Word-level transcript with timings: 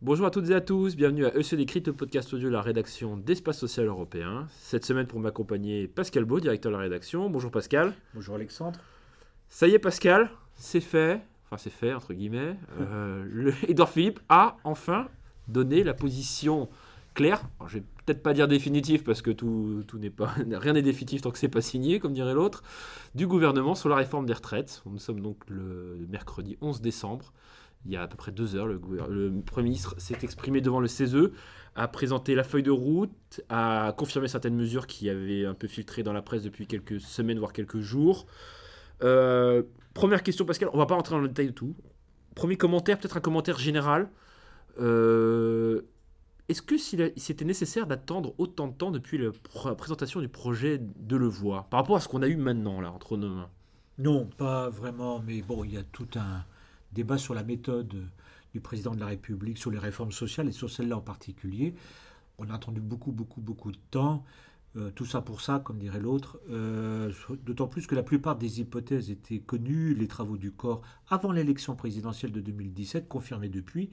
Bonjour 0.00 0.26
à 0.26 0.30
toutes 0.30 0.50
et 0.50 0.54
à 0.54 0.60
tous, 0.60 0.96
bienvenue 0.96 1.24
à 1.24 1.34
EC 1.36 1.54
Décrypte, 1.54 1.86
le 1.86 1.92
podcast 1.92 2.32
audio 2.34 2.48
de 2.48 2.52
la 2.52 2.60
rédaction 2.60 3.16
d'Espace 3.16 3.58
Social 3.58 3.86
Européen. 3.86 4.46
Cette 4.50 4.84
semaine, 4.84 5.06
pour 5.06 5.20
m'accompagner, 5.20 5.86
Pascal 5.86 6.24
Beau, 6.24 6.40
directeur 6.40 6.72
de 6.72 6.76
la 6.76 6.82
rédaction. 6.82 7.30
Bonjour 7.30 7.50
Pascal. 7.50 7.94
Bonjour 8.14 8.34
Alexandre. 8.34 8.78
Ça 9.48 9.68
y 9.68 9.72
est, 9.74 9.78
Pascal, 9.78 10.30
c'est 10.54 10.80
fait, 10.80 11.20
enfin 11.46 11.56
c'est 11.56 11.70
fait, 11.70 11.94
entre 11.94 12.12
guillemets. 12.14 12.56
Euh, 12.80 13.24
le- 13.30 13.54
Edouard 13.68 13.88
Philippe 13.88 14.20
a 14.28 14.56
enfin 14.64 15.08
donné 15.48 15.84
la 15.84 15.94
position 15.94 16.68
claire. 17.14 17.42
Alors, 17.60 17.68
je 17.68 17.78
vais 17.78 17.84
peut-être 18.04 18.22
pas 18.22 18.34
dire 18.34 18.48
définitive 18.48 19.02
parce 19.02 19.22
que 19.22 19.30
tout, 19.30 19.84
tout 19.86 19.98
n'est 19.98 20.10
pas, 20.10 20.34
rien 20.50 20.72
n'est 20.72 20.82
définitif 20.82 21.22
tant 21.22 21.30
que 21.30 21.38
c'est 21.38 21.48
pas 21.48 21.60
signé, 21.60 22.00
comme 22.00 22.12
dirait 22.12 22.34
l'autre, 22.34 22.62
du 23.14 23.26
gouvernement 23.26 23.74
sur 23.74 23.88
la 23.88 23.96
réforme 23.96 24.26
des 24.26 24.32
retraites. 24.32 24.82
Nous 24.86 24.98
sommes 24.98 25.20
donc 25.20 25.38
le 25.48 26.06
mercredi 26.08 26.56
11 26.60 26.80
décembre. 26.80 27.32
Il 27.84 27.90
y 27.90 27.96
a 27.96 28.02
à 28.02 28.06
peu 28.06 28.16
près 28.16 28.30
deux 28.30 28.54
heures, 28.54 28.66
le, 28.66 28.78
Premier 29.44 29.64
ministre 29.64 29.96
s'est 29.98 30.18
exprimé 30.22 30.60
devant 30.60 30.78
le 30.78 30.86
CESE, 30.86 31.32
a 31.74 31.88
présenté 31.88 32.36
la 32.36 32.44
feuille 32.44 32.62
de 32.62 32.70
route, 32.70 33.40
a 33.48 33.92
confirmé 33.96 34.28
certaines 34.28 34.54
mesures 34.54 34.86
qui 34.86 35.10
avaient 35.10 35.44
un 35.46 35.54
peu 35.54 35.66
filtré 35.66 36.04
dans 36.04 36.12
la 36.12 36.22
presse 36.22 36.44
depuis 36.44 36.68
quelques 36.68 37.00
semaines, 37.00 37.40
voire 37.40 37.52
quelques 37.52 37.80
jours. 37.80 38.26
Euh, 39.02 39.64
première 39.94 40.22
question, 40.22 40.44
Pascal, 40.44 40.70
on 40.72 40.78
va 40.78 40.86
pas 40.86 40.94
rentrer 40.94 41.16
dans 41.16 41.20
le 41.20 41.28
détail 41.28 41.48
de 41.48 41.52
tout. 41.52 41.74
Premier 42.36 42.56
commentaire, 42.56 42.98
peut-être 42.98 43.16
un 43.16 43.20
commentaire 43.20 43.58
général. 43.58 44.08
Euh, 44.78 45.82
Est-ce 46.52 46.60
que 46.60 46.76
c'était 46.76 47.46
nécessaire 47.46 47.86
d'attendre 47.86 48.34
autant 48.36 48.68
de 48.68 48.74
temps 48.74 48.90
depuis 48.90 49.16
la 49.16 49.30
pr- 49.30 49.74
présentation 49.74 50.20
du 50.20 50.28
projet 50.28 50.78
de 50.78 51.16
Levoix, 51.16 51.66
par 51.70 51.80
rapport 51.80 51.96
à 51.96 52.00
ce 52.00 52.08
qu'on 52.08 52.20
a 52.20 52.28
eu 52.28 52.36
maintenant, 52.36 52.82
là, 52.82 52.92
entre 52.92 53.16
nos 53.16 53.30
mains? 53.30 53.48
Non, 53.96 54.26
pas 54.36 54.68
vraiment, 54.68 55.22
mais 55.26 55.40
bon, 55.40 55.64
il 55.64 55.72
y 55.72 55.78
a 55.78 55.82
tout 55.82 56.08
un 56.16 56.44
débat 56.92 57.16
sur 57.16 57.32
la 57.32 57.42
méthode 57.42 57.94
du 58.52 58.60
président 58.60 58.94
de 58.94 59.00
la 59.00 59.06
République, 59.06 59.56
sur 59.56 59.70
les 59.70 59.78
réformes 59.78 60.12
sociales 60.12 60.46
et 60.46 60.52
sur 60.52 60.68
celle-là 60.68 60.98
en 60.98 61.00
particulier. 61.00 61.74
On 62.36 62.50
a 62.50 62.54
attendu 62.54 62.82
beaucoup, 62.82 63.12
beaucoup, 63.12 63.40
beaucoup 63.40 63.72
de 63.72 63.78
temps. 63.90 64.22
Euh, 64.76 64.90
tout 64.90 65.06
ça 65.06 65.22
pour 65.22 65.40
ça, 65.40 65.58
comme 65.64 65.78
dirait 65.78 66.00
l'autre. 66.00 66.38
Euh, 66.50 67.10
D'autant 67.46 67.66
plus 67.66 67.86
que 67.86 67.94
la 67.94 68.02
plupart 68.02 68.36
des 68.36 68.60
hypothèses 68.60 69.10
étaient 69.10 69.38
connues, 69.38 69.94
les 69.94 70.06
travaux 70.06 70.36
du 70.36 70.52
corps 70.52 70.82
avant 71.08 71.32
l'élection 71.32 71.76
présidentielle 71.76 72.32
de 72.32 72.42
2017, 72.42 73.08
confirmés 73.08 73.48
depuis. 73.48 73.88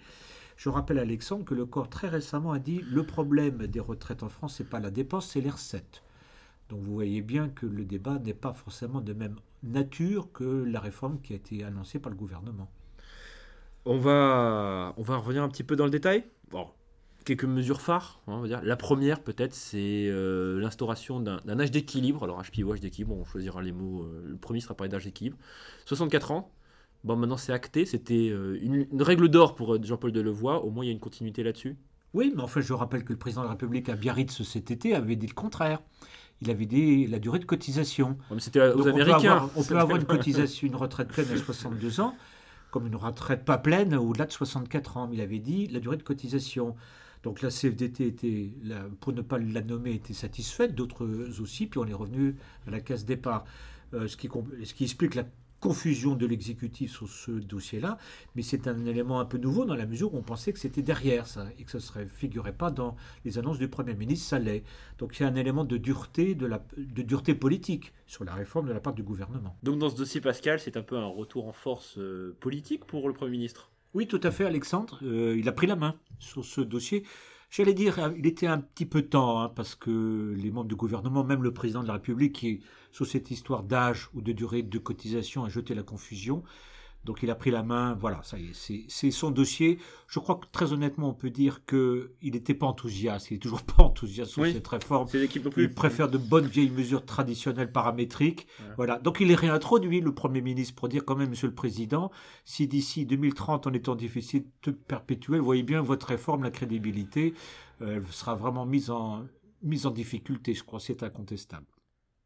Je 0.59 0.67
rappelle 0.67 0.99
Alexandre 0.99 1.45
que 1.45 1.53
le 1.53 1.65
corps 1.65 1.89
très 1.89 2.09
récemment 2.09 2.51
a 2.51 2.59
dit 2.59 2.81
le 2.91 3.05
problème 3.05 3.65
des 3.67 3.79
retraites 3.79 4.23
en 4.23 4.27
France, 4.27 4.55
c'est 4.57 4.69
pas 4.69 4.81
la 4.81 4.91
dépense, 4.91 5.29
c'est 5.29 5.39
les 5.39 5.49
recettes. 5.49 6.03
Donc 6.67 6.81
vous 6.81 6.93
voyez 6.93 7.21
bien 7.21 7.47
que 7.47 7.65
le 7.65 7.85
débat 7.85 8.19
n'est 8.19 8.33
pas 8.33 8.51
forcément 8.51 8.99
de 8.99 9.13
même 9.13 9.37
nature 9.63 10.33
que 10.33 10.65
la 10.65 10.81
réforme 10.81 11.21
qui 11.21 11.31
a 11.31 11.37
été 11.37 11.63
annoncée 11.63 11.97
par 11.97 12.09
le 12.09 12.17
gouvernement. 12.17 12.69
On 13.85 13.99
va, 13.99 14.93
on 14.97 15.01
va 15.01 15.15
revenir 15.15 15.43
un 15.43 15.47
petit 15.47 15.63
peu 15.63 15.77
dans 15.77 15.85
le 15.85 15.91
détail. 15.91 16.25
Bon, 16.51 16.67
quelques 17.23 17.45
mesures 17.45 17.79
phares, 17.79 18.19
hein, 18.27 18.43
on. 18.43 18.61
La 18.61 18.75
première, 18.75 19.21
peut-être, 19.21 19.53
c'est 19.53 20.07
euh, 20.09 20.59
l'instauration 20.59 21.21
d'un 21.21 21.59
âge 21.61 21.71
d'équilibre. 21.71 22.25
Alors, 22.25 22.43
HPO, 22.43 22.73
âge 22.73 22.81
d'équilibre, 22.81 23.15
on 23.15 23.23
choisira 23.23 23.61
les 23.61 23.71
mots. 23.71 24.03
euh, 24.03 24.25
le 24.27 24.35
premier 24.35 24.59
sera 24.59 24.75
parlé 24.75 24.89
d'âge 24.89 25.05
d'équilibre. 25.05 25.37
64 25.85 26.31
ans. 26.31 26.51
Bon, 27.03 27.15
maintenant, 27.15 27.37
c'est 27.37 27.53
acté. 27.53 27.85
C'était 27.85 28.29
euh, 28.29 28.57
une, 28.61 28.85
une 28.91 29.01
règle 29.01 29.29
d'or 29.29 29.55
pour 29.55 29.73
euh, 29.75 29.79
Jean-Paul 29.81 30.11
Delevoye. 30.11 30.57
Au 30.63 30.69
moins, 30.69 30.83
il 30.83 30.87
y 30.87 30.91
a 30.91 30.93
une 30.93 30.99
continuité 30.99 31.43
là-dessus. 31.43 31.77
Oui, 32.13 32.33
mais 32.35 32.41
enfin 32.41 32.59
je 32.59 32.73
rappelle 32.73 33.03
que 33.03 33.13
le 33.13 33.19
président 33.19 33.41
de 33.41 33.45
la 33.45 33.51
République 33.51 33.87
à 33.87 33.95
Biarritz 33.95 34.41
cet 34.41 34.71
été 34.71 34.95
avait 34.95 35.15
dit 35.15 35.27
le 35.27 35.33
contraire. 35.33 35.79
Il 36.41 36.49
avait 36.49 36.65
dit 36.65 37.05
la 37.05 37.19
durée 37.19 37.37
de 37.39 37.45
cotisation. 37.45 38.09
Ouais, 38.09 38.35
mais 38.35 38.39
C'était 38.39 38.59
euh, 38.59 38.73
aux 38.73 38.77
Donc, 38.77 38.87
on 38.87 38.93
peut 38.95 39.01
Américains. 39.01 39.31
avoir- 39.33 39.49
On 39.55 39.63
peut 39.63 39.77
avoir, 39.77 39.97
une 39.97 40.05
cotisation, 40.05 40.67
une 40.67 40.75
retraite 40.75 41.09
pleine 41.09 41.29
à 41.31 41.37
62 41.37 41.99
ans, 41.99 42.15
comme 42.71 42.87
une 42.87 42.95
retraite 42.95 43.45
pas 43.45 43.59
pleine 43.59 43.93
au-delà 43.95 44.25
de 44.25 44.31
64 44.31 44.97
ans. 44.97 45.07
Mais 45.07 45.17
il 45.17 45.21
avait 45.21 45.37
dit 45.39 45.67
la 45.67 45.79
durée 45.79 45.97
de 45.97 46.03
cotisation. 46.03 46.75
Donc 47.21 47.41
la 47.43 47.49
CFDT 47.51 48.07
était, 48.07 48.49
pour 49.01 49.13
ne 49.13 49.21
pas 49.21 49.37
la 49.37 49.61
nommer, 49.61 49.91
était 49.93 50.13
satisfaite, 50.13 50.73
d'autres 50.73 51.05
aussi, 51.41 51.67
puis 51.67 51.77
on 51.79 51.85
est 51.85 51.93
revenu 51.93 52.35
à 52.65 52.71
la 52.71 52.79
case 52.79 53.05
départ. 53.05 53.45
Euh, 53.93 54.07
ce, 54.07 54.17
qui, 54.17 54.27
com- 54.29 54.49
ce 54.63 54.73
qui 54.73 54.83
explique 54.85 55.13
la 55.15 55.25
confusion 55.59 56.15
de 56.15 56.25
l'exécutif 56.25 56.91
sur 56.91 57.09
ce 57.09 57.31
dossier-là, 57.31 57.97
mais 58.35 58.41
c'est 58.41 58.67
un 58.67 58.85
élément 58.85 59.19
un 59.19 59.25
peu 59.25 59.37
nouveau 59.37 59.65
dans 59.65 59.75
la 59.75 59.85
mesure 59.85 60.13
où 60.13 60.17
on 60.17 60.23
pensait 60.23 60.53
que 60.53 60.59
c'était 60.59 60.81
derrière 60.81 61.27
ça 61.27 61.47
et 61.57 61.63
que 61.63 61.77
ça 61.77 61.99
ne 61.99 62.05
figurait 62.05 62.53
pas 62.53 62.71
dans 62.71 62.95
les 63.25 63.37
annonces 63.37 63.59
du 63.59 63.67
Premier 63.67 63.95
ministre, 63.95 64.27
ça 64.27 64.39
l'est. 64.39 64.63
Donc 64.97 65.19
il 65.19 65.23
y 65.23 65.25
a 65.25 65.29
un 65.29 65.35
élément 65.35 65.65
de 65.65 65.77
dureté, 65.77 66.35
de, 66.35 66.45
la, 66.45 66.63
de 66.77 67.01
dureté 67.01 67.35
politique 67.35 67.93
sur 68.07 68.23
la 68.23 68.33
réforme 68.33 68.67
de 68.67 68.73
la 68.73 68.79
part 68.79 68.93
du 68.93 69.03
gouvernement. 69.03 69.55
Donc, 69.63 69.79
dans 69.79 69.89
ce 69.89 69.95
dossier, 69.95 70.21
Pascal, 70.21 70.59
c'est 70.59 70.77
un 70.77 70.81
peu 70.81 70.97
un 70.97 71.07
retour 71.07 71.47
en 71.47 71.53
force 71.53 71.97
euh, 71.97 72.35
politique 72.39 72.85
pour 72.85 73.07
le 73.07 73.13
Premier 73.13 73.31
ministre? 73.31 73.71
Oui, 73.93 74.07
tout 74.07 74.19
à 74.23 74.31
fait, 74.31 74.45
Alexandre. 74.45 74.99
Euh, 75.03 75.35
il 75.37 75.47
a 75.47 75.51
pris 75.51 75.67
la 75.67 75.75
main 75.75 75.95
sur 76.19 76.45
ce 76.45 76.61
dossier. 76.61 77.03
J'allais 77.49 77.73
dire, 77.73 77.97
euh, 77.99 78.11
il 78.17 78.27
était 78.27 78.47
un 78.47 78.59
petit 78.59 78.85
peu 78.85 79.01
temps, 79.01 79.41
hein, 79.41 79.49
parce 79.49 79.75
que 79.75 80.33
les 80.37 80.51
membres 80.51 80.67
du 80.69 80.75
gouvernement, 80.75 81.23
même 81.23 81.43
le 81.43 81.53
président 81.53 81.81
de 81.81 81.87
la 81.87 81.93
République, 81.93 82.35
qui 82.35 82.61
sur 82.91 83.07
cette 83.07 83.31
histoire 83.31 83.63
d'âge 83.63 84.09
ou 84.13 84.21
de 84.21 84.31
durée 84.31 84.61
de 84.61 84.77
cotisation, 84.77 85.43
a 85.45 85.49
jeté 85.49 85.73
la 85.73 85.83
confusion. 85.83 86.43
Donc 87.05 87.23
il 87.23 87.31
a 87.31 87.35
pris 87.35 87.49
la 87.49 87.63
main, 87.63 87.93
voilà, 87.99 88.21
ça 88.23 88.37
y 88.37 88.49
est, 88.49 88.53
c'est- 88.89 89.11
son 89.11 89.31
dossier. 89.31 89.79
Je 90.07 90.19
crois 90.19 90.35
que 90.35 90.45
très 90.51 90.73
honnêtement, 90.73 91.09
on 91.09 91.13
peut 91.13 91.29
dire 91.29 91.65
qu'il 91.65 92.09
n'était 92.21 92.53
pas 92.53 92.65
enthousiaste, 92.67 93.31
il 93.31 93.35
n'est 93.35 93.39
toujours 93.39 93.63
pas 93.77 93.83
enthousiaste 93.83 94.31
sur 94.31 94.41
Oui. 94.41 94.51
cette 94.53 94.67
réforme. 94.67 95.07
Il 95.57 95.73
préfère 95.73 96.09
de 96.09 96.17
bonnes 96.17 96.47
vieilles 96.47 96.69
mesures 96.69 97.05
traditionnelles 97.05 97.71
paramétriques. 97.71 98.47
Voilà. 98.59 98.73
Voilà. 98.75 98.99
Donc 98.99 99.19
il 99.21 99.31
est 99.31 99.35
réintroduit, 99.35 100.01
le 100.01 100.13
Premier 100.13 100.41
ministre, 100.41 100.75
pour 100.75 100.89
dire 100.89 101.05
quand 101.05 101.15
même, 101.15 101.29
Monsieur 101.29 101.47
le 101.47 101.55
Président, 101.55 102.11
si 102.43 102.67
d'ici 102.67 103.05
2030 103.05 103.65
on 103.67 103.71
est 103.73 103.87
en 103.87 103.95
déficit 103.95 104.47
perpétuel, 104.87 105.39
voyez 105.39 105.63
bien 105.63 105.81
votre 105.81 106.07
réforme, 106.07 106.43
la 106.43 106.51
crédibilité, 106.51 107.33
euh, 107.81 107.95
elle 108.05 108.07
sera 108.11 108.35
vraiment 108.35 108.65
mise 108.65 108.89
en, 108.89 109.25
mise 109.63 109.85
en 109.85 109.91
difficulté, 109.91 110.53
je 110.53 110.63
crois, 110.63 110.79
c'est 110.81 111.01
incontestable. 111.03 111.65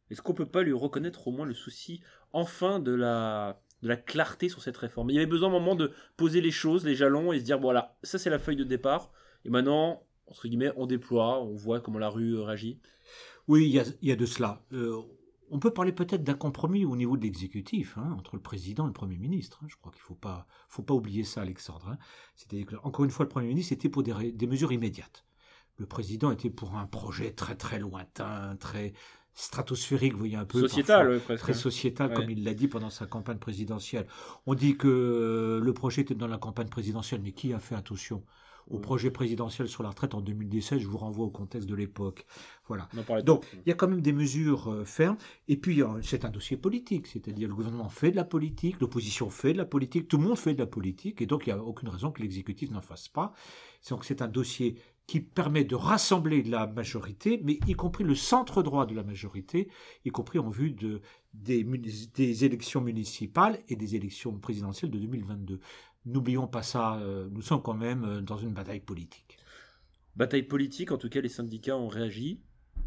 Est-ce 0.10 0.22
qu'on 0.22 0.34
peut 0.34 0.46
pas 0.46 0.62
lui 0.64 0.74
reconnaître 0.74 1.28
au 1.28 1.32
moins 1.32 1.46
le 1.46 1.54
souci, 1.54 2.02
enfin, 2.34 2.80
de 2.80 2.92
la, 2.94 3.63
de 3.84 3.90
la 3.90 3.98
clarté 3.98 4.50
sur 4.50 4.64
cette 4.64 4.78
réforme 4.78 5.10
Il 5.10 5.16
y 5.16 5.18
avait 5.18 5.28
besoin 5.28 5.50
à 5.50 5.52
un 5.52 5.60
moment 5.60 5.76
de 5.76 5.92
poser 6.18 6.42
les 6.42 6.52
choses, 6.52 6.86
les 6.86 6.96
jalons, 6.96 7.34
et 7.34 7.40
se 7.40 7.44
dire, 7.44 7.60
voilà, 7.60 7.98
ça 8.02 8.18
c'est 8.18 8.30
la 8.30 8.40
feuille 8.40 8.56
de 8.56 8.64
départ, 8.64 9.12
et 9.46 9.50
maintenant, 9.50 10.04
entre 10.26 10.48
guillemets, 10.48 10.72
on 10.78 10.88
déploie, 10.88 11.44
on 11.44 11.54
voit 11.54 11.82
comment 11.82 12.00
la 12.00 12.10
rue 12.10 12.36
euh, 12.38 12.44
réagit. 12.44 12.80
Oui, 13.50 13.66
il 13.66 14.08
y 14.08 14.12
a, 14.12 14.16
de 14.16 14.26
cela. 14.26 14.64
Euh, 14.72 15.02
on 15.52 15.60
peut 15.60 15.72
parler 15.72 15.92
peut-être 15.92 16.24
d'un 16.24 16.34
compromis 16.34 16.86
au 16.86 16.96
niveau 16.96 17.18
de 17.18 17.24
l'exécutif, 17.24 17.98
hein, 17.98 18.16
entre 18.18 18.38
le 18.38 18.42
président 18.42 18.86
et 18.86 18.88
le 18.88 18.94
Premier 18.94 19.18
ministre. 19.18 19.60
hein. 19.62 19.68
Je 19.70 19.76
crois 19.76 19.92
qu'il 19.92 20.02
ne 20.02 20.46
faut 20.70 20.84
pas, 20.84 20.94
oublier 20.94 21.26
ça, 21.26 21.42
Alexandre. 21.42 21.90
hein. 21.90 21.98
Encore 22.84 23.04
une 23.04 23.12
fois, 23.12 23.26
le 23.26 23.30
Premier 23.30 23.50
ministre 23.50 23.74
était 23.74 23.90
pour 23.90 24.02
des 24.02 24.48
mesures 24.48 24.72
immédiates. 24.72 25.26
Le 25.78 25.86
président 25.86 26.32
était 26.32 26.50
pour 26.50 26.76
un 26.76 26.86
projet 26.86 27.32
très 27.32 27.56
très 27.56 27.80
lointain, 27.80 28.56
très 28.58 28.94
stratosphérique, 29.34 30.14
vous 30.14 30.20
voyez 30.20 30.36
un 30.36 30.46
peu. 30.46 30.60
Sociétal, 30.60 31.08
parfois, 31.08 31.24
presque. 31.26 31.42
Très 31.44 31.54
sociétal, 31.54 32.10
Ouais. 32.10 32.16
comme 32.16 32.30
il 32.30 32.44
l'a 32.44 32.54
dit 32.54 32.68
pendant 32.68 32.90
sa 32.90 33.06
campagne 33.06 33.38
présidentielle. 33.40 34.08
On 34.46 34.54
dit 34.54 34.78
que 34.78 34.88
euh, 34.88 35.60
le 35.60 35.74
projet 35.74 36.02
était 36.02 36.16
dans 36.16 36.28
la 36.28 36.38
campagne 36.38 36.70
présidentielle, 36.70 37.22
mais 37.24 37.32
qui 37.32 37.54
a 37.54 37.60
fait 37.60 37.76
attention 37.76 38.24
au 38.70 38.80
projet 38.80 39.12
présidentiel 39.12 39.68
sur 39.68 39.84
la 39.84 39.90
retraite 39.90 40.14
en 40.16 40.22
2017 40.22 40.80
Je 40.80 40.88
vous 40.88 40.98
renvoie 40.98 41.26
au 41.26 41.30
contexte 41.30 41.68
de 41.68 41.76
l'époque. 41.76 42.26
Voilà. 42.70 42.88
Donc, 43.24 43.46
il 43.54 43.70
y 43.70 43.72
a 43.74 43.76
quand 43.76 43.90
même 43.90 44.00
des 44.00 44.14
mesures 44.14 44.72
euh, 44.72 44.86
fermes. 44.86 45.18
Et 45.50 45.58
puis, 45.58 45.84
euh, 45.84 46.02
c'est 46.02 46.24
un 46.24 46.30
dossier 46.30 46.56
politique. 46.56 47.08
C'est-à-dire, 47.08 47.50
le 47.50 47.56
gouvernement 47.56 47.90
fait 47.90 48.12
de 48.12 48.16
la 48.16 48.24
politique, 48.24 48.80
l'opposition 48.80 49.30
fait 49.30 49.52
de 49.52 49.58
la 49.58 49.66
politique, 49.66 50.08
tout 50.08 50.18
le 50.18 50.24
monde 50.24 50.38
fait 50.38 50.54
de 50.54 50.60
la 50.60 50.66
politique. 50.66 51.22
Et 51.22 51.26
donc, 51.26 51.46
il 51.46 51.54
n'y 51.54 51.60
a 51.60 51.62
aucune 51.62 51.90
raison 51.90 52.10
que 52.12 52.22
l'exécutif 52.22 52.72
n'en 52.72 52.82
fasse 52.82 53.10
pas. 53.10 53.34
Donc, 53.90 54.06
c'est 54.06 54.22
un 54.22 54.30
dossier 54.30 54.76
qui 55.08 55.20
permet 55.20 55.64
de 55.64 55.76
rassembler 55.76 56.44
la 56.44 56.66
majorité, 56.68 57.42
mais 57.44 57.60
y 57.68 57.74
compris 57.74 58.04
le 58.04 58.16
centre 58.16 58.64
droit 58.64 58.86
de 58.86 58.96
la 58.96 59.04
majorité, 59.04 59.70
y 60.06 60.10
compris 60.10 60.40
en 60.40 60.50
vue 60.50 60.72
de, 60.72 61.02
des, 61.34 62.46
élections 62.46 62.82
municipales 62.82 63.60
et 63.68 63.76
des 63.76 63.96
élections 63.96 64.38
présidentielles 64.38 64.92
de 64.92 65.00
2022. 65.00 65.60
N'oublions 66.06 66.48
pas 66.48 66.64
ça, 66.64 66.98
euh, 66.98 67.28
nous 67.32 67.42
sommes 67.42 67.62
quand 67.62 67.74
même 67.74 68.04
euh, 68.06 68.22
dans 68.22 68.38
une 68.38 68.54
bataille 68.54 68.80
politique. 68.80 69.38
Bataille 70.16 70.44
politique, 70.44 70.92
en 70.92 70.98
tout 70.98 71.10
cas, 71.10 71.22
les 71.22 71.30
syndicats 71.30 71.78
ont 71.78 71.88
réagi. 71.88 72.42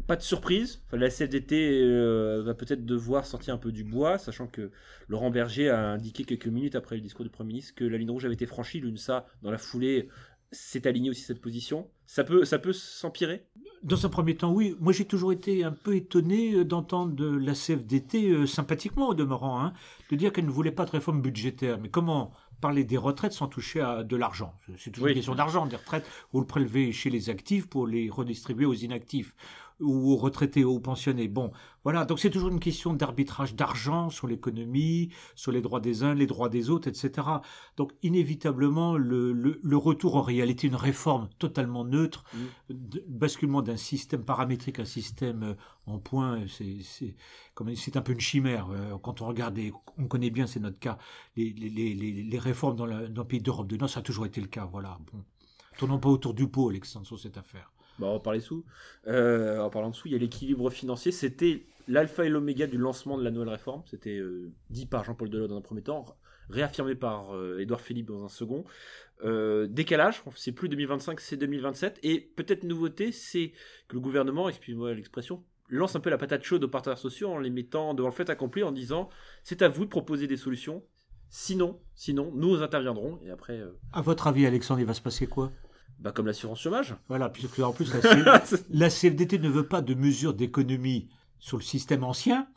Pas 0.05 0.15
de 0.15 0.21
surprise. 0.21 0.81
La 0.93 1.09
CFDT 1.09 1.81
euh, 1.83 2.41
va 2.43 2.53
peut-être 2.53 2.85
devoir 2.85 3.25
sortir 3.25 3.53
un 3.53 3.57
peu 3.57 3.71
du 3.71 3.83
bois, 3.83 4.17
sachant 4.17 4.47
que 4.47 4.71
Laurent 5.09 5.29
Berger 5.29 5.69
a 5.69 5.91
indiqué 5.91 6.23
quelques 6.23 6.47
minutes 6.47 6.75
après 6.75 6.95
le 6.95 7.01
discours 7.01 7.25
du 7.25 7.31
Premier 7.31 7.49
ministre 7.49 7.75
que 7.75 7.83
la 7.83 7.97
ligne 7.97 8.11
rouge 8.11 8.23
avait 8.23 8.35
été 8.35 8.45
franchie. 8.45 8.79
L'UNSA, 8.79 9.25
dans 9.41 9.51
la 9.51 9.57
foulée, 9.57 10.07
s'est 10.51 10.87
aligné 10.87 11.09
aussi 11.09 11.21
cette 11.21 11.41
position. 11.41 11.89
Ça 12.05 12.23
peut, 12.23 12.45
ça 12.45 12.59
peut 12.59 12.73
s'empirer? 12.73 13.45
Dans 13.83 14.05
un 14.05 14.09
premier 14.09 14.35
temps, 14.35 14.51
oui. 14.51 14.75
Moi, 14.79 14.93
j'ai 14.93 15.05
toujours 15.05 15.31
été 15.31 15.63
un 15.63 15.71
peu 15.71 15.95
étonné 15.95 16.53
euh, 16.53 16.65
d'entendre 16.65 17.13
de 17.13 17.27
la 17.27 17.53
CFDT, 17.53 18.29
euh, 18.29 18.45
sympathiquement 18.47 19.09
au 19.09 19.13
demeurant, 19.13 19.61
hein, 19.61 19.73
de 20.09 20.15
dire 20.15 20.31
qu'elle 20.33 20.45
ne 20.45 20.51
voulait 20.51 20.71
pas 20.71 20.85
de 20.85 20.91
réforme 20.91 21.21
budgétaire. 21.21 21.77
Mais 21.79 21.89
comment 21.89 22.31
parler 22.59 22.83
des 22.83 22.97
retraites 22.97 23.33
sans 23.33 23.47
toucher 23.47 23.81
à 23.81 24.03
de 24.03 24.15
l'argent? 24.15 24.53
C'est 24.77 24.89
toujours 24.91 25.05
Oui. 25.05 25.11
une 25.11 25.17
question 25.17 25.35
d'argent, 25.35 25.67
des 25.67 25.75
retraites. 25.75 26.05
Vous 26.33 26.39
le 26.39 26.47
prélevez 26.47 26.91
chez 26.91 27.09
les 27.11 27.29
actifs 27.29 27.67
pour 27.67 27.85
les 27.85 28.09
redistribuer 28.09 28.65
aux 28.65 28.73
inactifs. 28.73 29.35
Ou 29.79 30.11
aux 30.11 30.15
retraités, 30.15 30.63
aux 30.63 30.79
pensionnés. 30.79 31.27
Bon, 31.27 31.51
voilà. 31.83 32.05
Donc 32.05 32.19
c'est 32.19 32.29
toujours 32.29 32.49
une 32.49 32.59
question 32.59 32.93
d'arbitrage 32.93 33.55
d'argent 33.55 34.09
sur 34.09 34.27
l'économie, 34.27 35.09
sur 35.35 35.51
les 35.51 35.61
droits 35.61 35.79
des 35.79 36.03
uns, 36.03 36.13
les 36.13 36.27
droits 36.27 36.49
des 36.49 36.69
autres, 36.69 36.87
etc. 36.87 37.27
Donc 37.77 37.93
inévitablement, 38.03 38.97
le, 38.97 39.31
le, 39.31 39.77
retour 39.77 40.15
en 40.15 40.21
réalité 40.21 40.67
une 40.67 40.75
réforme 40.75 41.29
totalement 41.37 41.85
neutre, 41.85 42.23
mmh. 42.33 42.77
basculement 43.07 43.61
d'un 43.61 43.77
système 43.77 44.23
paramétrique 44.23 44.79
à 44.79 44.81
un 44.81 44.85
système 44.85 45.43
euh, 45.43 45.53
en 45.85 45.99
point, 45.99 46.45
c'est 46.47 46.79
c'est 47.75 47.97
un 47.97 48.01
peu 48.01 48.13
une 48.13 48.19
chimère. 48.19 48.69
Euh, 48.71 48.97
quand 48.97 49.21
on 49.21 49.27
regarde, 49.27 49.59
on 49.97 50.05
connaît 50.05 50.29
bien, 50.29 50.47
c'est 50.47 50.59
notre 50.59 50.79
cas, 50.79 50.97
les, 51.35 51.51
les, 51.51 51.69
les, 51.69 51.93
les 51.93 52.39
réformes 52.39 52.75
dans, 52.75 52.85
la, 52.85 53.07
dans, 53.07 53.21
le 53.21 53.27
pays 53.27 53.41
d'Europe 53.41 53.67
de 53.67 53.77
Nord, 53.77 53.89
ça 53.89 53.99
a 53.99 54.03
toujours 54.03 54.25
été 54.25 54.41
le 54.41 54.47
cas. 54.47 54.65
Voilà. 54.65 54.97
Bon. 55.11 55.23
Tournons 55.77 55.99
pas 55.99 56.09
autour 56.09 56.33
du 56.33 56.47
pot, 56.47 56.69
Alexandre, 56.69 57.05
sur 57.05 57.19
cette 57.19 57.37
affaire. 57.37 57.71
Bah, 57.99 58.21
sous. 58.39 58.63
Euh, 59.07 59.59
en 59.59 59.69
parlant 59.69 59.89
dessous, 59.89 60.07
il 60.07 60.13
y 60.13 60.15
a 60.15 60.19
l'équilibre 60.19 60.69
financier. 60.69 61.11
C'était 61.11 61.65
l'alpha 61.87 62.25
et 62.25 62.29
l'oméga 62.29 62.67
du 62.67 62.77
lancement 62.77 63.17
de 63.17 63.23
la 63.23 63.31
nouvelle 63.31 63.49
réforme. 63.49 63.81
C'était 63.85 64.17
euh, 64.17 64.51
dit 64.69 64.85
par 64.85 65.03
Jean-Paul 65.03 65.29
Delors 65.29 65.47
dans 65.47 65.57
un 65.57 65.61
premier 65.61 65.81
temps, 65.81 66.05
réaffirmé 66.49 66.95
par 66.95 67.35
euh, 67.35 67.59
Édouard 67.59 67.81
Philippe 67.81 68.07
dans 68.07 68.23
un 68.23 68.29
second. 68.29 68.65
décalage, 69.23 70.23
c'est 70.35 70.51
plus 70.51 70.69
2025, 70.69 71.19
c'est 71.19 71.37
2027. 71.37 71.99
Et 72.03 72.19
peut-être 72.19 72.63
nouveauté, 72.63 73.11
c'est 73.11 73.53
que 73.87 73.95
le 73.95 73.99
gouvernement, 73.99 74.47
excusez-moi 74.47 74.93
l'expression, 74.93 75.43
lance 75.69 75.95
un 75.95 75.99
peu 75.99 76.09
la 76.09 76.17
patate 76.17 76.43
chaude 76.43 76.63
aux 76.63 76.69
partenaires 76.69 76.97
sociaux 76.97 77.29
en 77.29 77.39
les 77.39 77.49
mettant 77.49 77.93
devant 77.93 78.09
le 78.09 78.13
fait 78.13 78.29
accompli 78.29 78.63
en 78.63 78.71
disant 78.71 79.09
c'est 79.43 79.61
à 79.61 79.67
vous 79.67 79.85
de 79.85 79.89
proposer 79.89 80.27
des 80.27 80.37
solutions. 80.37 80.83
Sinon, 81.29 81.81
sinon, 81.93 82.31
nous 82.33 82.61
interviendrons. 82.61 83.19
Et 83.25 83.31
après. 83.31 83.61
À 83.91 84.01
votre 84.01 84.27
avis, 84.27 84.45
Alexandre, 84.45 84.79
il 84.79 84.85
va 84.85 84.93
se 84.93 85.01
passer 85.01 85.27
quoi? 85.27 85.51
Bah, 85.99 86.11
comme 86.11 86.27
l'assurance 86.27 86.61
chômage. 86.61 86.95
Voilà, 87.07 87.29
puisque 87.29 87.59
en 87.59 87.73
plus 87.73 87.91
la, 88.69 88.89
CFDT 88.89 89.39
ne 89.39 89.49
veut 89.49 89.67
pas 89.67 89.81
de 89.81 89.93
mesures 89.93 90.33
d'économie 90.33 91.09
sur 91.39 91.57
le 91.57 91.63
système 91.63 92.03
ancien. 92.03 92.47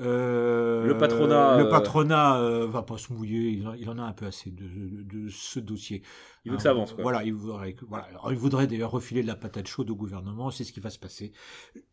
Euh, 0.00 0.84
le 0.84 0.98
patronat, 0.98 1.56
le 1.56 1.66
euh, 1.66 1.70
patronat 1.70 2.40
euh, 2.40 2.66
va 2.66 2.82
pas 2.82 2.98
se 2.98 3.12
mouiller. 3.12 3.62
Il, 3.78 3.88
en 3.88 3.98
a 3.98 4.02
un 4.02 4.12
peu 4.12 4.26
assez 4.26 4.50
de, 4.50 5.28
ce 5.30 5.60
dossier. 5.60 6.02
Il 6.44 6.50
veut 6.50 6.56
que 6.56 6.62
ça 6.62 6.70
avance. 6.70 6.92
Quoi. 6.92 7.02
Voilà, 7.02 7.24
il 7.24 7.32
voudrait, 7.32 7.74
voilà. 7.88 8.08
il 8.30 8.36
voudrait 8.36 8.66
d'ailleurs 8.66 8.90
refiler 8.90 9.22
de 9.22 9.28
la 9.28 9.36
patate 9.36 9.66
chaude 9.66 9.88
au 9.90 9.96
gouvernement. 9.96 10.50
C'est 10.50 10.64
ce 10.64 10.72
qui 10.72 10.80
va 10.80 10.90
se 10.90 10.98
passer. 10.98 11.32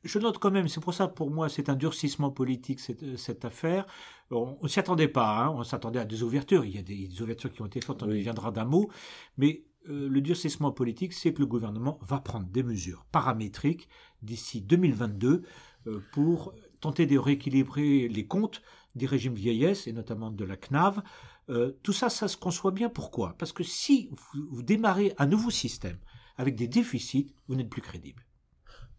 Je 0.03 0.19
note 0.19 0.39
quand 0.39 0.51
même, 0.51 0.67
c'est 0.67 0.81
pour 0.81 0.93
ça 0.93 1.07
pour 1.07 1.31
moi 1.31 1.47
c'est 1.47 1.69
un 1.69 1.75
durcissement 1.75 2.31
politique 2.31 2.79
cette, 2.79 3.17
cette 3.17 3.45
affaire. 3.45 3.85
On, 4.31 4.57
ne 4.61 4.67
s'y 4.67 4.79
attendait 4.79 5.07
pas. 5.07 5.43
Hein. 5.43 5.49
On 5.51 5.63
s'attendait 5.63 5.99
à 5.99 6.05
des 6.05 6.23
ouvertures. 6.23 6.65
Il 6.65 6.75
y 6.75 6.79
a 6.79 6.83
des, 6.83 7.21
ouvertures 7.21 7.51
qui 7.51 7.61
ont 7.61 7.67
été 7.67 7.81
faites. 7.81 8.01
On 8.01 8.09
y 8.09 8.21
viendra 8.21 8.51
d'un 8.51 8.65
mot, 8.65 8.89
mais 9.37 9.63
euh, 9.89 10.07
le 10.07 10.21
durcissement 10.21 10.71
politique, 10.71 11.13
c'est 11.13 11.33
que 11.33 11.39
le 11.39 11.47
gouvernement 11.47 11.97
va 12.01 12.19
prendre 12.19 12.47
des 12.47 12.63
mesures 12.63 13.05
paramétriques 13.11 13.89
d'ici 14.21 14.61
2022 14.61 15.43
euh, 15.87 15.99
pour 16.11 16.53
tenter 16.79 17.05
de 17.05 17.17
rééquilibrer 17.17 18.07
les 18.07 18.27
comptes 18.27 18.61
des 18.95 19.05
régimes 19.05 19.33
vieillesse 19.33 19.87
et 19.87 19.93
notamment 19.93 20.29
de 20.29 20.45
la 20.45 20.57
CNAV. 20.57 21.01
Euh, 21.49 21.71
tout 21.81 21.93
ça, 21.93 22.09
ça 22.09 22.27
se 22.27 22.37
conçoit 22.37 22.71
bien. 22.71 22.89
Pourquoi? 22.89 23.35
Parce 23.37 23.53
que 23.53 23.63
si 23.63 24.09
vous, 24.35 24.61
démarrez 24.61 25.13
un 25.17 25.25
nouveau 25.25 25.49
système 25.49 25.97
avec 26.37 26.55
des 26.55 26.67
déficits, 26.67 27.33
vous 27.47 27.55
n'êtes 27.55 27.69
plus 27.69 27.81
crédible. 27.81 28.25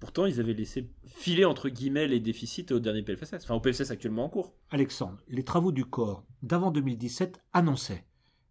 Pourtant, 0.01 0.27
ils 0.27 0.41
avaient 0.41 0.53
laissé 0.53 0.91
filer 1.07 1.45
entre 1.45 1.69
guillemets 1.69 2.09
les 2.09 2.19
déficits 2.19 2.67
au 2.73 2.81
dernier 2.81 3.03
PLFSS, 3.03 3.45
enfin 3.45 3.55
au 3.55 3.61
PLFSS 3.61 3.93
actuellement 3.93 4.25
en 4.25 4.29
cours. 4.29 4.53
Alexandre, 4.71 5.19
les 5.29 5.45
travaux 5.45 5.71
du 5.71 5.85
corps 5.85 6.25
d'avant 6.43 6.73
2017 6.73 7.41
annonçaient 7.53 8.05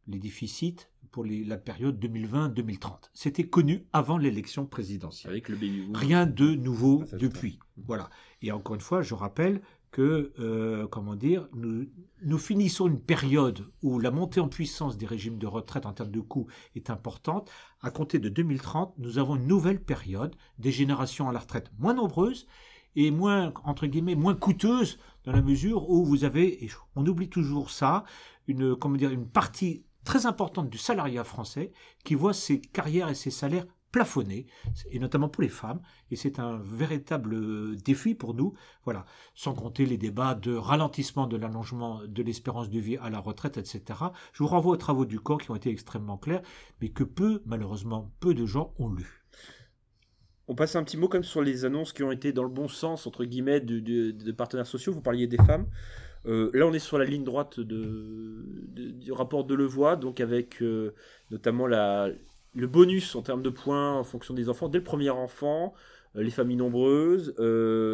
les 0.08 0.20
déficits 0.20 0.78
pour 1.12 1.26
la 1.26 1.58
période 1.58 2.04
2020-2030. 2.04 3.10
C'était 3.14 3.44
connu 3.44 3.86
avant 3.94 4.18
l'élection 4.18 4.66
présidentielle. 4.66 5.32
Avec 5.32 5.50
le 5.50 5.58
Rien 5.94 6.26
de 6.26 6.56
nouveau 6.56 7.04
depuis. 7.14 7.60
Voilà. 7.78 8.10
Et 8.42 8.52
encore 8.52 8.76
une 8.76 8.82
fois, 8.82 9.02
je 9.02 9.14
rappelle 9.14 9.62
que, 9.92 10.32
euh, 10.40 10.88
comment 10.88 11.16
dire, 11.16 11.50
nous, 11.54 11.86
nous, 12.24 12.38
finissons 12.38 12.88
une 12.88 13.00
période 13.00 13.68
où 13.82 14.00
la 14.00 14.10
montée 14.10 14.40
en 14.40 14.48
puissance 14.48 14.98
des 14.98 15.06
régimes 15.06 15.38
de 15.38 15.48
retraite 15.48 15.86
en 15.86 15.92
termes 15.92 16.12
de 16.12 16.22
coûts 16.22 16.48
est 16.76 16.90
importante. 16.90 17.52
À 17.82 17.92
compter 17.92 18.18
de 18.18 18.30
2030, 18.30 18.94
nous 18.98 19.18
avons 19.18 19.36
une 19.36 19.48
nouvelle 19.48 19.84
période, 19.84 20.34
des 20.60 20.72
générations 20.72 21.28
à 21.28 21.34
la 21.34 21.40
retraite 21.40 21.70
moins 21.78 21.94
nombreuses 21.94 22.48
et 22.96 23.12
moins, 23.12 23.54
entre 23.66 23.86
guillemets, 23.86 24.16
moins 24.16 24.36
coûteuses 24.36 24.98
dans 25.26 25.34
la 25.34 25.42
mesure 25.42 25.90
où 25.90 26.06
vous 26.06 26.24
avez, 26.24 26.64
et 26.64 26.70
on 26.96 27.06
oublie 27.06 27.30
toujours 27.30 27.70
ça, 27.70 28.06
une, 28.48 28.76
comment 28.76 28.96
dire, 28.96 29.12
une 29.12 29.28
partie 29.28 29.84
très 30.04 30.26
importante 30.26 30.70
du 30.70 30.78
salariat 30.78 31.24
français 31.24 31.72
qui 32.04 32.16
voit 32.16 32.34
ses 32.34 32.62
carrières 32.62 33.10
et 33.10 33.16
ses 33.16 33.32
salaires 33.32 33.66
plafonnés, 33.92 34.46
et 34.90 35.00
notamment 35.00 35.28
pour 35.28 35.44
les 35.44 35.50
femmes, 35.50 35.82
et 36.12 36.16
c'est 36.16 36.40
un 36.40 36.58
véritable 36.64 37.76
défi 37.76 38.16
pour 38.16 38.34
nous, 38.34 38.54
voilà, 38.86 39.06
sans 39.36 39.54
compter 39.54 39.86
les 39.86 39.98
débats 39.98 40.34
de 40.34 40.56
ralentissement 40.56 41.28
de 41.28 41.36
l'allongement 41.36 42.02
de 42.08 42.24
l'espérance 42.24 42.70
de 42.70 42.80
vie 42.80 42.96
à 42.98 43.10
la 43.10 43.20
retraite, 43.20 43.58
etc. 43.58 44.00
Je 44.32 44.44
vous 44.44 44.48
renvoie 44.48 44.74
aux 44.74 44.78
travaux 44.78 45.06
du 45.06 45.20
corps 45.20 45.40
qui 45.40 45.52
ont 45.52 45.56
été 45.56 45.70
extrêmement 45.70 46.18
clairs, 46.18 46.42
mais 46.80 46.88
que 46.88 47.04
peu, 47.04 47.42
malheureusement, 47.46 48.12
peu 48.22 48.34
de 48.34 48.46
gens 48.46 48.74
ont 48.80 48.90
lu. 48.90 49.26
On 50.48 50.56
passe 50.56 50.76
un 50.76 50.84
petit 50.84 50.98
mot 50.98 51.10
comme 51.10 51.24
sur 51.24 51.42
les 51.42 51.66
annonces 51.66 51.92
qui 51.94 52.04
ont 52.04 52.12
été 52.12 52.32
dans 52.34 52.44
le 52.44 52.50
bon 52.50 52.68
sens, 52.70 53.08
entre 53.08 53.26
guillemets, 53.26 53.60
de 53.60 54.32
partenaires 54.32 54.68
sociaux. 54.68 54.94
Vous 54.94 55.02
parliez 55.02 55.28
des 55.28 55.38
femmes. 55.38 55.68
Euh, 56.26 56.52
là, 56.54 56.68
on 56.68 56.74
est 56.74 56.80
sur 56.80 56.98
la 56.98 57.06
ligne 57.06 57.24
droite 57.24 57.60
du 57.60 59.12
rapport 59.12 59.44
de 59.44 59.56
Levoix, 59.56 59.96
donc 59.96 60.20
avec 60.20 60.62
euh, 60.62 60.94
notamment 61.32 61.68
le 61.68 62.68
bonus 62.68 63.16
en 63.16 63.22
termes 63.22 63.42
de 63.42 63.50
points 63.50 63.94
en 63.94 64.04
fonction 64.04 64.34
des 64.34 64.50
enfants 64.50 64.70
dès 64.70 64.78
le 64.78 64.84
premier 64.84 65.10
enfant, 65.10 65.74
euh, 66.16 66.24
les 66.24 66.30
familles 66.30 66.58
nombreuses. 66.58 67.34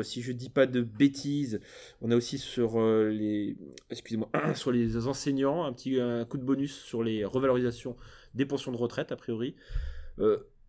si 0.03 0.21
je 0.21 0.31
dis 0.31 0.49
pas 0.49 0.65
de 0.65 0.81
bêtises, 0.81 1.61
on 2.01 2.11
a 2.11 2.15
aussi 2.15 2.37
sur 2.37 2.81
les, 2.81 3.57
excusez-moi, 3.89 4.29
sur 4.55 4.71
les 4.71 5.07
enseignants 5.07 5.63
un 5.63 5.73
petit 5.73 5.97
coup 6.29 6.37
de 6.37 6.43
bonus 6.43 6.75
sur 6.75 7.03
les 7.03 7.23
revalorisations 7.23 7.95
des 8.33 8.45
pensions 8.45 8.71
de 8.71 8.77
retraite 8.77 9.11
a 9.11 9.15
priori. 9.15 9.55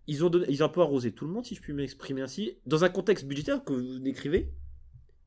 ils 0.06 0.24
ont 0.24 0.30
ils 0.48 0.62
ont 0.62 0.66
un 0.66 0.70
peu 0.70 0.80
arrosé 0.80 1.12
tout 1.12 1.26
le 1.26 1.32
monde, 1.32 1.44
si 1.44 1.56
je 1.56 1.60
puis 1.60 1.72
m'exprimer 1.72 2.22
ainsi, 2.22 2.56
dans 2.66 2.84
un 2.84 2.88
contexte 2.88 3.26
budgétaire 3.26 3.64
que 3.64 3.72
vous 3.72 3.98
décrivez 3.98 4.52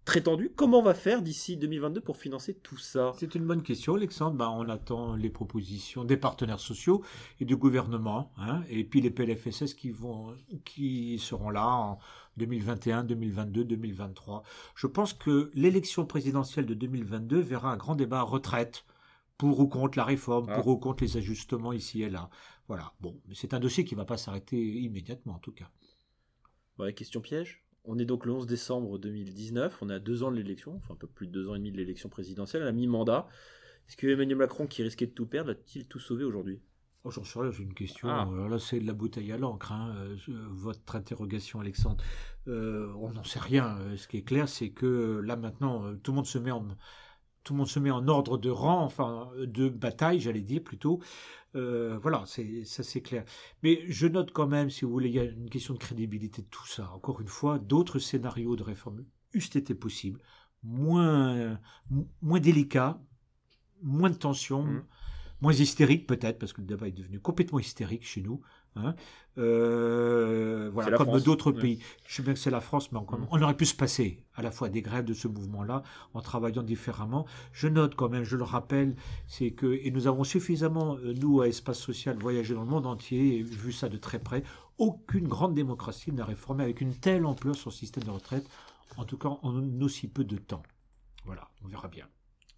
très 0.06 0.21
tendu. 0.21 0.51
Comment 0.56 0.80
on 0.80 0.83
va 0.83 0.94
faire 0.94 1.21
d'ici 1.21 1.57
2022 1.57 2.01
pour 2.01 2.18
financer 2.18 2.53
tout 2.53 2.77
ça? 2.77 3.13
C'est 3.18 3.36
une 3.36 3.45
bonne 3.45 3.63
question, 3.63 3.95
Alexandre. 3.95 4.36
Bah, 4.36 4.50
on 4.51 4.68
attend 4.69 5.15
les 5.15 5.30
propositions 5.30 6.03
des 6.03 6.18
partenaires 6.18 6.59
sociaux 6.59 7.03
et 7.39 7.45
du 7.45 7.56
gouvernement, 7.56 8.31
hein, 8.38 8.63
et 8.69 8.83
puis 8.83 9.01
les 9.01 9.12
PLFSS 9.12 9.74
qui, 9.74 9.92
vont, 9.92 10.36
qui 10.65 11.19
seront 11.19 11.50
là 11.50 11.68
en 11.68 12.00
2021, 12.38 13.03
2022, 13.03 13.63
2023. 13.65 14.44
Je 14.75 14.88
pense 14.88 15.13
que 15.13 15.51
l'élection 15.53 16.06
présidentielle 16.06 16.65
de 16.65 16.74
2022 16.74 17.39
verra 17.39 17.71
un 17.71 17.77
grand 17.77 17.95
débat 17.95 18.21
retraite 18.21 18.86
pour 19.38 19.59
ou 19.59 19.68
contre 19.68 19.98
la 19.98 20.05
réforme, 20.05 20.46
pour 20.46 20.67
ah. 20.67 20.70
ou 20.70 20.77
contre 20.77 21.03
les 21.03 21.17
ajustements 21.17 21.74
ici 21.74 22.03
et 22.03 22.10
là. 22.10 22.29
Voilà. 22.67 22.93
Bon, 23.01 23.20
c'est 23.34 23.53
un 23.53 23.60
dossier 23.60 23.84
qui 23.84 23.96
ne 23.96 24.00
va 24.00 24.05
pas 24.05 24.17
s'arrêter 24.17 24.58
immédiatement, 24.58 25.34
en 25.34 25.39
tout 25.39 25.51
cas. 25.51 25.70
Ouais, 26.77 26.93
question 26.93 27.22
piège? 27.22 27.61
On 27.83 27.97
est 27.97 28.05
donc 28.05 28.25
le 28.25 28.33
11 28.33 28.45
décembre 28.45 29.00
2019, 29.00 29.77
on 29.81 29.89
a 29.89 30.00
deux 30.00 30.23
ans 30.23 30.31
de 30.31 30.35
l'élection, 30.38 30.75
enfin 30.75 30.93
un 30.93 30.97
peu 30.97 31.07
plus 31.07 31.27
de 31.27 31.31
deux 31.31 31.50
ans 31.50 31.55
et 31.55 31.59
demi 31.59 31.71
de 31.71 31.77
l'élection 31.77 32.09
présidentielle, 32.09 32.63
à 32.63 32.71
mi-mandat. 32.71 33.27
Est-ce 33.88 33.97
que 33.97 34.07
Emmanuel 34.07 34.38
Macron, 34.38 34.67
qui 34.67 34.83
risquait 34.83 35.07
de 35.07 35.11
tout 35.11 35.25
perdre, 35.25 35.51
a-t-il 35.51 35.88
tout 35.88 36.00
sauvé 36.00 36.23
aujourd'hui? 36.23 36.61
Oh, 37.03 37.09
J'en 37.09 37.23
sais 37.23 37.39
rien, 37.39 37.51
j'ai 37.51 37.63
une 37.63 37.73
question. 37.73 38.09
Ah. 38.09 38.29
là, 38.47 38.59
c'est 38.59 38.79
de 38.79 38.85
la 38.85 38.93
bouteille 38.93 39.31
à 39.31 39.38
l'encre, 39.38 39.71
hein, 39.71 39.95
euh, 39.97 40.17
votre 40.51 40.95
interrogation, 40.95 41.59
Alexandre. 41.59 42.03
Euh, 42.47 42.93
on 43.00 43.11
n'en 43.11 43.23
sait 43.23 43.39
rien. 43.39 43.77
Euh, 43.79 43.97
ce 43.97 44.07
qui 44.07 44.17
est 44.17 44.23
clair, 44.23 44.47
c'est 44.47 44.69
que 44.69 45.19
là, 45.25 45.35
maintenant, 45.35 45.95
tout 46.03 46.11
le 46.11 46.17
monde 46.17 46.27
se 46.27 46.38
met 46.38 46.51
en, 46.51 46.67
tout 47.43 47.53
le 47.53 47.57
monde 47.57 47.67
se 47.67 47.79
met 47.79 47.89
en 47.89 48.07
ordre 48.07 48.38
de 48.38 48.51
rang, 48.51 48.83
enfin 48.83 49.31
de 49.39 49.67
bataille, 49.67 50.19
j'allais 50.19 50.41
dire 50.41 50.63
plutôt. 50.63 51.01
Euh, 51.55 51.98
voilà, 52.01 52.24
c'est 52.25 52.63
ça 52.65 52.84
c'est 52.84 53.01
clair. 53.01 53.25
Mais 53.63 53.84
je 53.88 54.08
note 54.08 54.31
quand 54.31 54.48
même, 54.48 54.70
si 54.70 54.86
vous 54.86 54.91
voulez, 54.91 55.10
il 55.10 55.15
y 55.15 55.20
a 55.20 55.24
une 55.24 55.50
question 55.50 55.74
de 55.74 55.79
crédibilité 55.79 56.41
de 56.41 56.48
tout 56.48 56.67
ça. 56.67 56.91
Encore 56.93 57.22
une 57.22 57.27
fois, 57.27 57.60
d'autres 57.60 58.00
scénarios 58.00 58.55
de 58.55 58.63
réforme 58.63 59.05
eussent 59.34 59.55
été 59.55 59.75
possibles, 59.75 60.22
moins 60.63 61.60
moins 62.22 62.39
délicats, 62.39 63.01
moins 63.81 64.10
de 64.10 64.15
tension. 64.15 64.63
Mmh 64.63 64.84
moins 65.41 65.53
hystérique 65.53 66.08
peut-être, 66.08 66.38
parce 66.38 66.53
que 66.53 66.62
le 66.62 66.67
débat 66.67 66.88
est 66.88 66.91
devenu 66.91 67.20
complètement 67.20 67.60
hystérique 67.60 68.05
chez 68.05 68.22
nous. 68.22 68.41
Hein. 68.75 68.96
Euh, 69.38 70.70
voilà, 70.74 70.98
comme 70.98 71.20
d'autres 71.20 71.51
pays. 71.51 71.80
Je 72.06 72.16
sais 72.16 72.24
bien 72.24 72.34
que 72.34 72.40
c'est 72.40 72.51
la 72.51 72.62
France, 72.62 72.92
mais 72.92 73.00
on, 73.00 73.04
mm. 73.04 73.28
on, 73.32 73.42
aurait 73.42 73.56
pu 73.56 73.66
se 73.66 73.75
passer 73.75 74.24
à 74.36 74.42
la 74.42 74.51
fois 74.51 74.70
des 74.70 74.82
grèves 74.82 75.06
de 75.06 75.13
ce 75.13 75.28
mouvement-là 75.28 75.84
en 76.13 76.22
travaillant 76.22 76.63
différemment. 76.63 77.25
Je 77.54 77.68
note 77.68 77.96
quand 77.96 78.10
même, 78.10 78.24
je 78.24 78.38
le 78.38 78.44
rappelle, 78.44 78.96
c'est 79.28 79.51
que, 79.51 79.80
et 79.84 79.92
nous 79.92 80.08
avons 80.08 80.24
suffisamment, 80.24 80.98
euh, 80.98 81.13
nous, 81.13 81.42
à 81.42 81.48
Espace 81.48 81.80
Social, 81.80 82.18
voyagé 82.18 82.54
dans 82.54 82.63
le 82.63 82.70
monde 82.70 82.86
entier 82.86 83.38
et 83.38 83.44
vu 83.44 83.72
ça 83.72 83.90
de 83.90 83.98
très 83.98 84.20
près, 84.20 84.44
aucune 84.78 85.28
grande 85.28 85.54
démocratie 85.54 86.12
n'a 86.12 86.25
réformé 86.25 86.63
avec 86.63 86.82
une 86.82 86.96
telle 86.96 87.25
ampleur 87.25 87.56
son 87.56 87.72
système 87.72 88.04
de 88.04 88.10
retraite, 88.10 88.48
en 88.98 89.06
tout 89.06 89.18
cas 89.18 89.30
en 89.30 89.82
aussi 89.82 90.08
peu 90.08 90.24
de 90.24 90.38
temps. 90.38 90.63
Voilà, 91.25 91.50
on 91.63 91.68
verra 91.68 91.88
bien. 91.88 92.08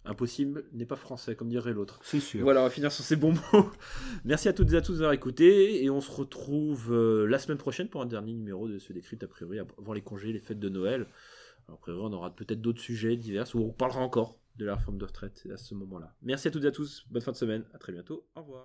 Impossible 0.06 0.64
n'est 0.72 0.84
pas 0.84 0.96
français, 0.96 1.34
comme 1.34 1.48
dirait 1.48 1.72
l'autre. 1.72 1.98
C'est 2.02 2.20
sûr. 2.20 2.42
Voilà, 2.42 2.60
on 2.60 2.64
va 2.64 2.70
finir 2.70 2.92
sur 2.92 3.04
ces 3.04 3.16
bons 3.16 3.32
mots. 3.32 3.70
Merci 4.24 4.48
à 4.48 4.52
toutes 4.52 4.72
et 4.72 4.76
à 4.76 4.82
tous 4.82 4.94
d'avoir 4.94 5.12
écouté. 5.12 5.82
Et 5.82 5.88
on 5.88 6.00
se 6.00 6.10
retrouve 6.10 6.92
euh, 6.92 7.26
la 7.26 7.38
semaine 7.38 7.58
prochaine 7.58 7.88
pour 7.88 8.02
un 8.02 8.06
dernier 8.06 8.34
numéro 8.34 8.68
de 8.68 8.78
ce 8.78 8.92
décrypte, 8.92 9.22
a 9.22 9.28
priori, 9.28 9.58
avant 9.58 9.92
les 9.94 10.02
congés, 10.02 10.32
les 10.32 10.40
fêtes 10.40 10.60
de 10.60 10.68
Noël. 10.68 11.06
Alors, 11.66 11.78
a 11.78 11.80
priori, 11.80 12.02
on 12.04 12.12
aura 12.12 12.36
peut-être 12.36 12.60
d'autres 12.60 12.82
sujets 12.82 13.16
divers 13.16 13.46
où 13.54 13.60
on 13.60 13.72
parlera 13.72 14.00
encore 14.00 14.38
de 14.56 14.66
la 14.66 14.76
réforme 14.76 14.98
de 14.98 15.04
retraite 15.04 15.48
à 15.52 15.56
ce 15.56 15.74
moment-là. 15.74 16.14
Merci 16.22 16.48
à 16.48 16.50
toutes 16.50 16.64
et 16.64 16.68
à 16.68 16.72
tous. 16.72 17.06
Bonne 17.10 17.22
fin 17.22 17.32
de 17.32 17.36
semaine. 17.36 17.64
À 17.72 17.78
très 17.78 17.92
bientôt. 17.92 18.26
Au 18.36 18.42
revoir. 18.42 18.62